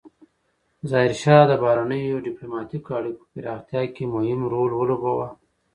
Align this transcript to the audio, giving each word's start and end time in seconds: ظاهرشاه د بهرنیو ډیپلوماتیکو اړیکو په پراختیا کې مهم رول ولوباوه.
ظاهرشاه 0.89 1.43
د 1.47 1.51
بهرنیو 1.61 2.23
ډیپلوماتیکو 2.27 2.89
اړیکو 2.99 3.21
په 3.29 3.31
پراختیا 3.35 3.81
کې 3.95 4.03
مهم 4.15 4.39
رول 4.53 4.71
ولوباوه. 4.75 5.29